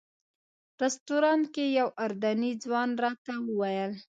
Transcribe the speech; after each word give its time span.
رسټورانټ 0.81 1.43
کې 1.55 1.65
یو 1.79 1.87
اردني 2.03 2.51
ځوان 2.63 2.89
راته 3.03 3.33
وویل. 3.47 3.91